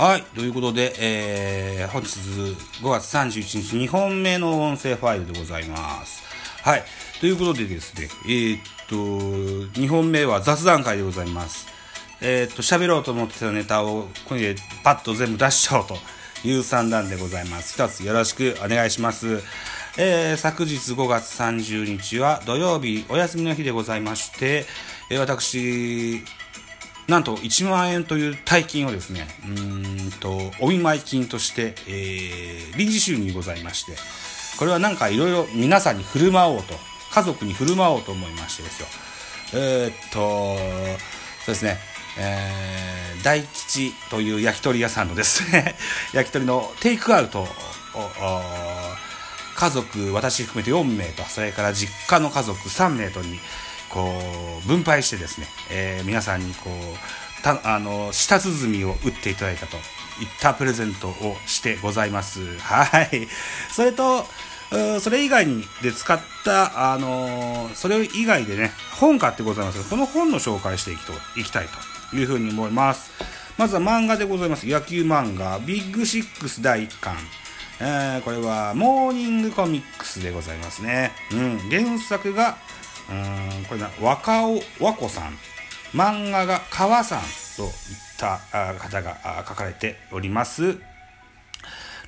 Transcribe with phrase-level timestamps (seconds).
[0.00, 0.22] はい。
[0.34, 2.18] ということで、えー、本日
[2.82, 6.22] 5月31日2本目の音声ファイルでございます。
[6.62, 6.84] はい。
[7.20, 8.96] ということでですね、えー、っと、
[9.78, 11.66] 2本目は雑談会でございます。
[12.22, 15.98] えー、っと、喋ろうと思ってたネタを、これでパッと全部出しちゃおうと
[16.48, 17.74] いう算段でございます。
[17.74, 19.42] 一つよろしくお願いします。
[19.98, 24.64] えー、昨日5月30日は土曜日お休みの日でございまして、
[25.10, 26.24] えー、私、
[27.08, 33.96] なんと1万円という大金をですね、うんと、お見舞い金として、えー、臨時収入ございまして、
[34.58, 36.74] これはなんかいろいろ皆さんに振る舞おうと、
[37.12, 38.86] 家族に振る舞おうと思いましてですよ。
[39.54, 40.56] えー、っと、
[41.44, 41.78] そうですね、
[42.18, 45.76] えー、大吉という焼き鳥屋さんのですね、
[46.12, 47.48] 焼き鳥のテイクアウトを、
[49.56, 53.40] 家族、私含めて4名と、それから実家の家族3名とに、
[53.90, 54.10] こ
[54.64, 59.82] う、分配してですね、えー、皆さんにこう、た、あの、舌鼓を打っていただいたといっ
[60.40, 62.58] たプレゼントをしてございます。
[62.58, 63.28] はい。
[63.70, 64.24] それと、
[65.00, 71.66] それ以外にで使った、あのそれ以外でね、本買ってございますがこの本の紹介していきといきたい
[72.10, 73.10] というふうに思います。
[73.58, 74.66] まずは漫画でございます。
[74.66, 77.16] 野球漫画、ビッグシックス第1巻。
[77.82, 81.12] えー、これは、モーニングコミックスでございますね。
[81.32, 81.58] うん。
[81.70, 82.58] 原作が、
[83.10, 85.38] うんこれな若尾和子さん
[85.92, 87.20] 漫画が川さん
[87.56, 87.70] といっ
[88.16, 88.38] た
[88.78, 90.78] 方が書かれております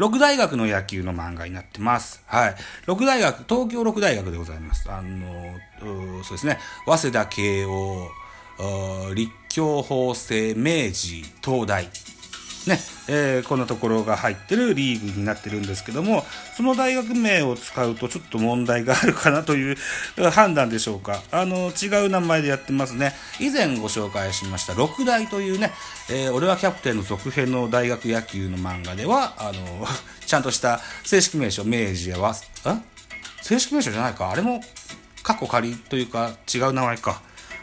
[0.00, 2.22] 六大学の野球の漫画になってます。
[2.24, 2.54] はい。
[2.86, 4.90] 六大学、東京六大学でございます。
[4.90, 5.58] あの、
[6.24, 6.58] そうですね。
[6.86, 8.08] 早稲田慶応、
[9.14, 11.86] 立教法政、明治、東大。
[12.66, 16.24] ね、えー、こんなところが入ってるリーグになってるんですけども、
[16.56, 19.76] その大学名を使うとちょっと問題があるかなという
[20.30, 21.22] 判断でしょうか。
[21.30, 23.14] あの、違う名前でやってますね。
[23.38, 25.72] 以前ご紹介しました、六大というね、
[26.10, 29.86] えー、俺はキャプテンの続編の大学野球の漫画では、あの、
[30.26, 32.78] ちゃんとした正式名称、明治やわ、あ？
[33.42, 34.30] 正式名称じゃないか。
[34.30, 34.62] あれも、
[35.22, 37.22] 過去仮というか違う名前か。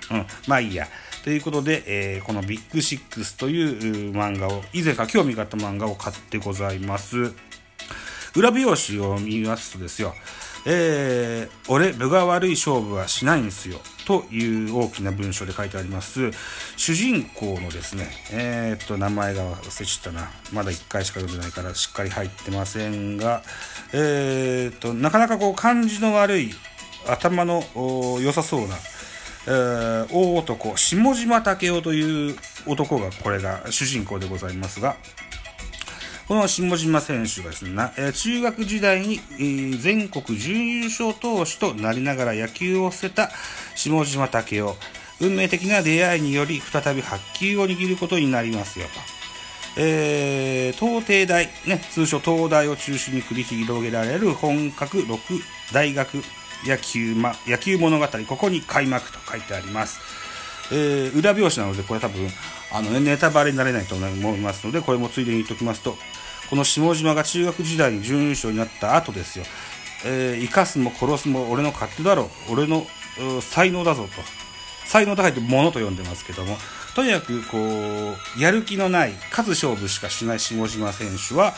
[0.09, 0.87] うん、まあいいや。
[1.27, 7.33] ということで、えー、このビッグシックスという漫画を、以前か興味があった漫画を買ってございます。
[8.33, 10.13] 裏表紙を見ますとですよ、
[10.65, 13.79] えー、俺、部が悪い勝負はしないんですよ。
[14.05, 16.31] という大きな文章で書いてあります。
[16.77, 20.29] 主人公のですね、えー、っと、名前が忘れちゃったな。
[20.53, 23.43] まだ1回しか読んでないからしっかり入ってませんが、
[23.91, 26.53] えー、っと、なかなかこう感じの悪い、
[27.05, 27.65] 頭の
[28.21, 28.77] 良さそうな、
[29.47, 32.35] えー、大男、下島武雄という
[32.65, 34.97] 男が、これが主人公でございますが、
[36.27, 43.29] この下島選手がですね、えー、中学時代に、えー、全国準優勝投手となりながら野球を捨てた
[43.75, 44.73] 下島武雄。
[45.19, 48.91] 運命的な出会いにより再び発球を握ることになりますよと。
[49.79, 55.17] えー、東帝大、ね、通称東大を中心に繰り広げられる本格6
[55.71, 56.23] 大学
[56.65, 59.99] 野球,、ま、野球物語、ここに開幕と書いてあります。
[60.71, 62.29] えー、裏表紙なので、これ多分、
[62.71, 65.97] あの、ね、ネタバレになれないと思いますので、これもついでに言っておきますと、
[66.49, 69.45] この下島が中学時代に準優勝になった後ですよ。
[70.05, 72.29] えー、生かすも殺すも俺の勝手だろ。
[72.49, 72.85] 俺の
[73.41, 74.09] 才能だぞと。
[74.85, 76.57] 才能高いってものと呼んでますけども、
[76.95, 81.53] とにかくこう、やる気のない、数勝負しかしない下島選手は、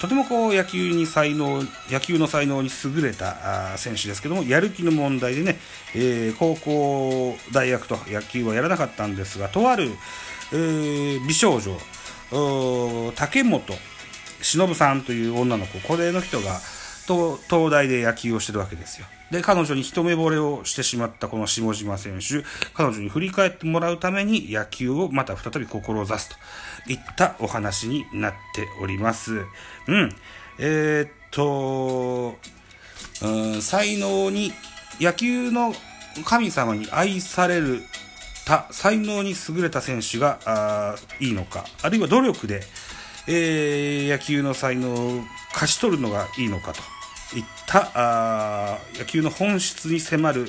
[0.00, 5.58] とてもこう野球に才能、野球の才能に優れた選手ですけども、やる気の問題でね、
[5.94, 9.90] えー、高校、大学と野球はやらなかったんですが、とある、
[10.52, 11.76] えー、美少女、
[13.16, 13.62] 竹本
[14.40, 16.60] 忍さんという女の子、これの人が、
[17.06, 19.06] と東大で野球をしてるわけですよ。
[19.30, 26.36] で、彼女に一目惚れをしてしまったこの下島選手、彼女に振り返ってもらうために野球をまた再び志すと
[26.92, 29.44] いったお話になっております。
[29.88, 30.14] うん。
[30.58, 32.36] えー、っと、
[33.22, 34.52] うん、才能に、
[35.00, 35.74] 野球の
[36.26, 37.82] 神様に愛される
[38.44, 42.62] た、才能に優れた選手があいいのか、あるいは努力で、
[43.26, 45.22] えー、野球の才能を
[45.52, 46.80] 勝ち取るのがいいのかと
[47.36, 50.48] いったあ野球の本質に迫る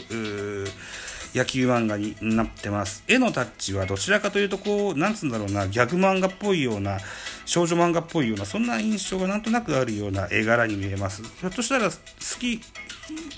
[1.33, 3.03] 野球漫画になってます。
[3.07, 6.99] 絵のタッチはどちらかというと、こう、なんつうんだろうな、ギャグ漫画っぽいような、
[7.45, 11.23] 少女漫画っぽいような、そんな印象がなんとなくあるような絵柄に見えます。
[11.23, 11.95] ひょっとしたら、好
[12.39, 12.61] き、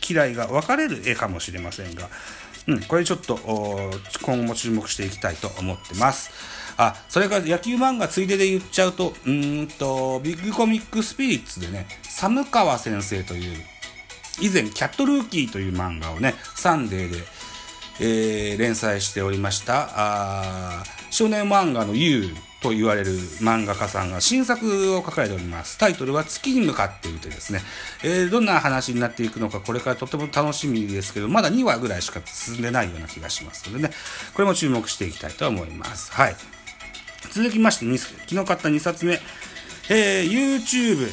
[0.09, 2.09] 嫌いが分かれる絵かもしれませんが、
[2.67, 3.37] うん、これちょっと、
[4.21, 6.31] 今後も注目していきたいと思ってます。
[6.77, 13.57] あ、それから野球漫画ついでで言っちゃうと、うんと、ビッグコミックスピリッツでね、寒川先生という、
[14.41, 17.17] 以前、キャットルーキーという漫画をね、サンデーで、
[17.99, 22.29] えー、連載しておりました、あ少年漫画の U
[22.61, 23.11] と言われる
[23.41, 25.77] 漫画家さんが新作を書かれております。
[25.77, 27.61] タイトルは月に向かっているとですね、
[28.03, 33.93] えー、どんな話になっていくのかこれからとても楽しみですけど、まだ2話ぐらいしか進んでないような気がしますのでね、
[34.33, 36.11] これも注目していきたいと思います。
[36.11, 36.35] はい。
[37.35, 39.19] 続きまして、昨日買った2冊目、
[39.89, 41.05] えー、YouTube、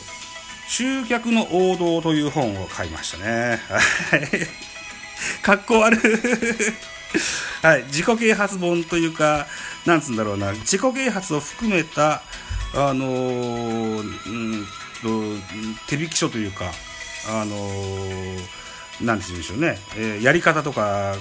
[0.68, 3.58] 集客の王道という本を買いましたね。
[3.68, 5.42] はい。
[5.42, 5.96] かっこ悪
[7.60, 7.82] はい。
[7.86, 9.48] 自己啓発本というか、
[9.84, 12.22] なんつうんだろうな、自己啓発を含めた、
[12.72, 14.64] あのー、うん
[15.02, 15.42] と、
[15.88, 16.70] 手引き書というか、
[17.30, 21.16] あのー、なんて言うんでしょうね、えー、やり方とか、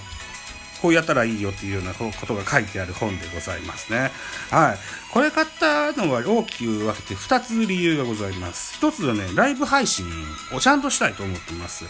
[0.81, 4.11] こうやったらいいよっていうようなことが書いてある本でございますね。
[4.49, 4.77] はい。
[5.11, 8.77] これ買ったのは大きく分けて2つ理由がございます。
[8.83, 10.05] 1つはね、ライブ配信
[10.53, 11.85] をちゃんとしたいと思ってます。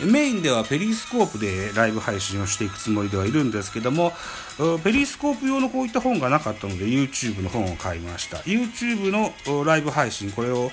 [0.00, 4.12] メインではペリスコープでライブ配信をしていくつもりではいるんですけども、
[4.82, 8.38] ペリスコープ用のこういった本がなかったので YouTube の本を買いました。
[8.38, 9.32] YouTube の
[9.64, 10.70] ライブ配信、これを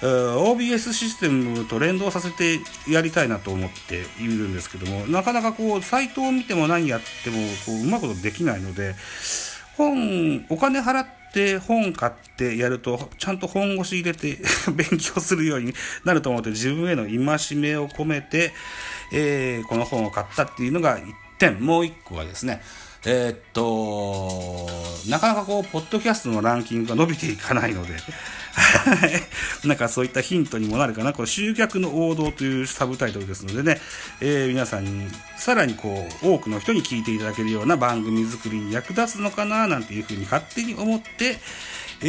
[0.00, 2.58] OBS システムと連動させて
[2.88, 7.36] やりたいなと思っているんですけども、なかなかこう、サイトを見ても何やっても
[7.66, 8.96] こううまいことできないので、
[9.76, 14.38] 本、お金払ってで本買ってやると、ちゃんと本腰入れて
[14.74, 15.74] 勉強するように
[16.04, 18.52] なると思って、自分への戒めを込めて、
[19.12, 21.04] えー、この本を買ったっていうのが1
[21.38, 21.60] 点。
[21.60, 22.62] もう1個はですね、
[23.04, 24.68] えー、っと、
[25.10, 27.94] なかなかこう、ポッドキャストのランキングが伸びていかないので、
[29.64, 31.12] なんかそういったヒントにもなるかな。
[31.12, 33.80] この集客の王道というサブタイトルですのでね、
[34.20, 41.38] えー、皆さんにさらにこう、多くの人に聞いていただけるような番組作りに役立つのかな、なんていうふうに勝手に思って、
[42.02, 42.06] え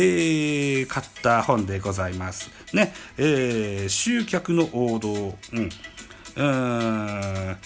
[0.84, 2.52] ー、買った本でございます。
[2.72, 5.70] ね、えー、集客の王道、うん。
[6.36, 7.58] うーん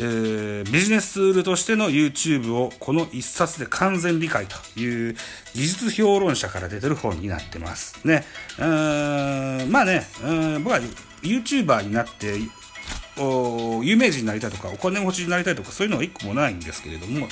[0.00, 5.16] えー、ビジネスツールとしての YouTube をこの一冊で完全理解という
[5.54, 8.06] 技術評論者から出てる本になってます。
[8.06, 8.24] ね。
[8.58, 10.80] うーんまあね、うん僕は
[11.22, 12.36] YouTuber になって
[13.18, 17.26] お有名人になりたいとかお金持ちになりたいとかそういうのは一個もないんですけれども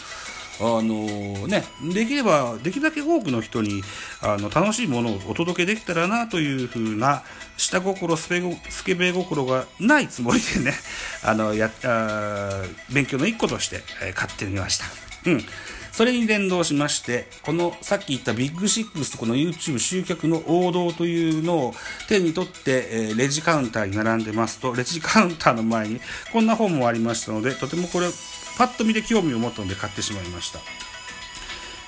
[0.59, 3.83] あのね、できれば、できるだけ多くの人に、
[4.23, 7.23] あの、楽しいものをお届けできたらな、というふうな、
[7.57, 10.75] 下心、スペスケベ心がないつもりでね、
[11.23, 14.87] あの、や、あ勉強の一個として、えー、買ってみました。
[15.27, 15.45] うん。
[15.93, 21.75] それに連動しまして、このさっき言ったビッグシックスとこの YouTube 集客の王道というのを
[22.07, 25.99] 手に取って、えー、レジカウンターに並んでますと、レジカウンターの前に
[26.35, 28.09] こんな本もありましたので、とてもこれ
[28.57, 30.61] パッと見で興味を持ったので買ってしまいました。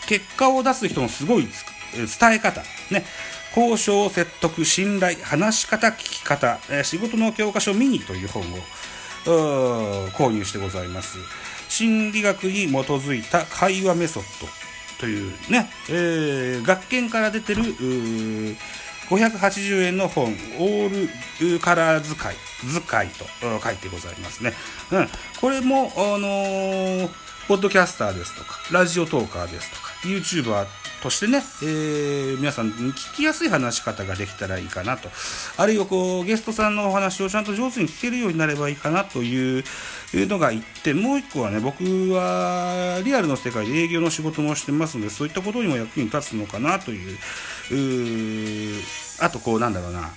[0.06, 1.48] 結果を出す人のすごい
[1.94, 2.62] 伝え方。
[2.90, 3.04] ね。
[3.56, 11.18] 交渉、説得、信頼、話し方、聞き方、え仕事の教科書ミニという本を購入してございます。
[11.68, 14.48] 心理学に基づいた会話メソッド
[14.98, 17.62] というね、えー、学研から出てる、
[19.08, 21.08] 580円の本、オー
[21.40, 22.34] ルカラー使い、
[22.80, 23.24] 使いと
[23.62, 24.52] 書いてございますね。
[24.92, 25.08] うん。
[25.40, 27.08] これも、あのー、
[27.48, 30.66] ポッドキャスターですとか、ラジオトーカーですとか、YouTuber
[31.02, 35.08] としてね、えー、皆さんに聞きやすい話し方ができたらいいかなと。
[35.56, 39.64] あるいはこう、ゲストさんのお話をちゃんと上手に聞けるようになればいいかなという
[40.12, 41.00] のが一点。
[41.00, 47.16] もう一個はね、僕はリアルの世界で営業の仕事もしてますので、そういったことにも役に立つのかなという、
[47.70, 48.82] う
[49.20, 50.10] あとこう、なんだろうな。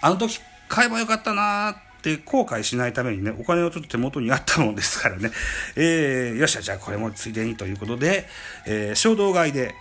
[0.00, 5.30] あの時買えばよかったなーって後悔しないためにね、お金をちょっと手元にあったもんですからね、
[5.76, 8.26] えー、よっしゃ、じゃあこれもついでにということで、
[8.66, 9.74] えー、衝動買いで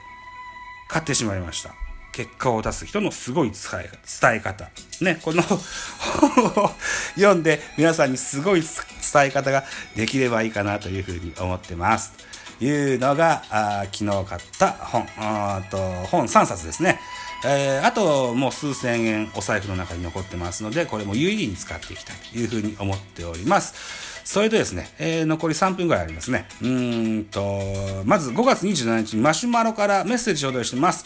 [0.89, 1.73] 買ってしまいました。
[2.11, 3.89] 結果を出す人のすごい伝え
[4.21, 4.69] 伝え方。
[4.99, 6.71] ね、この本を
[7.15, 9.63] 読んで皆さんにすごい伝え方が
[9.95, 12.13] できればいいかなというふうに思ってます。
[12.61, 15.77] いうのが、あ昨日買った本、あと
[16.07, 16.99] 本3冊ですね。
[17.43, 24.21] えー、あともう数千円お財布の中に残ってますので、これも有意義に使っていきたいというふうに思っております。
[24.23, 26.47] それとですね、えー、残り3分ぐらいありますね。
[26.61, 31.05] うんと、まず5月27日にマシュマロからメッセージ頂戴してます。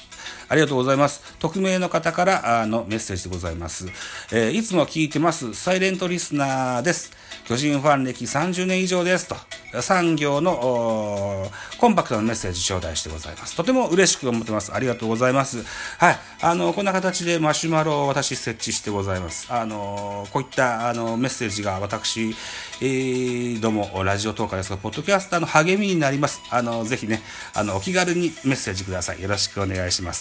[0.49, 1.21] ありがとうございます。
[1.39, 3.87] 匿名の方からあのメッセージでございます。
[4.31, 7.11] えー、いつも聞いてます、サイレントリスナーです。
[7.47, 9.35] 巨人ファン歴30年以上ですと。
[9.81, 13.55] 産業のコンパクトなメッセージ頂戴してございます。
[13.55, 14.73] とても嬉しく思ってます。
[14.73, 15.63] ありがとうございます。
[15.97, 16.17] はい。
[16.41, 19.47] あの、こんな形でマシュマロを私設置してございます。
[19.51, 22.35] あの、こういったあのメッセージが私、
[22.81, 26.41] えー、どうも、ラジオトーカーですが、ポッドキャスターの励みになります。
[26.49, 27.21] あの、ぜひね、
[27.53, 29.21] あの、お気軽にメッセージください。
[29.21, 30.14] よろしくお願いします。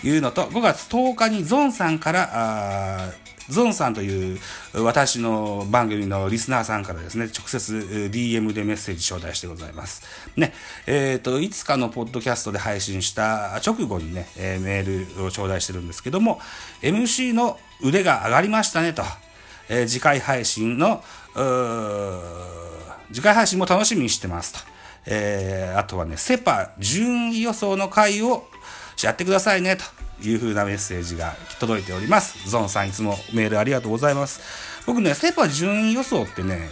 [0.00, 3.12] というのと、5月10日にゾンさんから、
[3.50, 4.38] ゾンさんという
[4.74, 10.02] 私の番組のリスナーさんからですね、直接 DM でメッセージ頂戴してございます。
[10.36, 10.54] ね、
[10.86, 16.40] えっ、ー、と、いつかのポッドキャストで配信した直後にね、えー、メールを頂戴してるんですけども、
[16.80, 19.02] MC の腕が上がりましたねと、
[19.68, 21.02] えー、次回配信の、
[23.12, 24.60] 次回配信も楽しみにしてますと。
[25.06, 28.44] えー、あとはね、セパ順位予想の回を
[29.06, 29.84] やってくださいねと
[30.26, 32.48] いう風なメッセージが届いております。
[32.48, 34.40] ゾンさんいつもメールありがとうございます。
[34.86, 36.68] 僕ね、セパ順位予想ってね、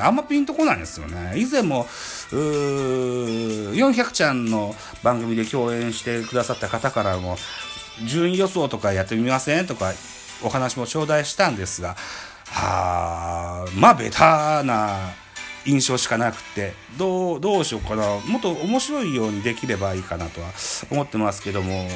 [0.00, 1.34] あんまピンとこないんですよね。
[1.36, 1.86] 以前も、
[2.32, 7.36] うー400ちゃんの番組で共演してくださった方からも、
[8.06, 9.92] 順位予想とかやってみませんとか
[10.42, 11.96] お話も頂戴したんですが、
[12.46, 15.14] はあ、まあベタな
[15.66, 18.18] 印象しかなくて、どう、どうしようかな。
[18.26, 20.48] もっと面白いようにできればいいかなとは
[20.90, 21.88] 思ってますけども、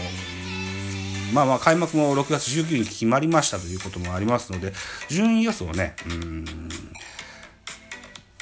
[1.32, 4.72] まあまあ開幕も6月19日決まりましたということもありますので、
[5.08, 6.44] 順位予想ね、うん、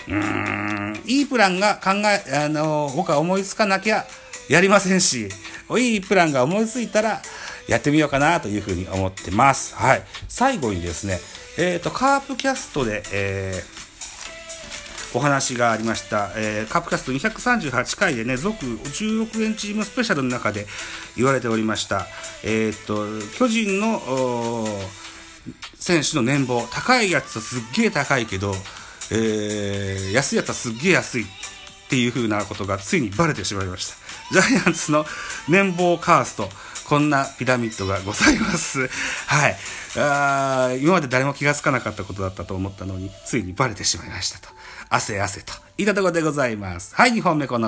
[0.08, 4.06] うん、いいプランが考え、あの、僕は思いつかなきゃ
[4.48, 5.28] やりませんし、
[5.78, 7.20] いいプランが思いついたら
[7.66, 9.74] やってみようかなというふうに思ってます。
[9.74, 10.02] はい。
[10.28, 11.18] 最後にですね、
[11.58, 13.75] えっ、ー、と、カープキャストで、えー
[15.16, 20.66] お話がありました、えー、カップキャスト238回でね、続10億円チームスペシャルの中で
[21.16, 22.06] 言われておりました、
[22.44, 23.06] えー、っと、
[23.38, 23.98] 巨人の
[25.74, 28.52] 選手の年俸、高いやつはすっげえ高いけど、
[29.10, 31.26] えー、安いやつはすっげえ安いっ
[31.88, 33.94] ていう風なことがついにバレてしまいました。
[34.32, 35.06] ジャイアンツの
[35.48, 36.50] 年俸カースト、
[36.88, 38.90] こんなピラミッドがございます。
[39.28, 39.56] はい。
[39.96, 44.48] あ今まで誰も気がつかなかったことだったと思ったのに、ついにバレてしまいましたと。
[44.88, 46.94] 汗汗といったところでございます。
[46.94, 47.64] はい、2本目この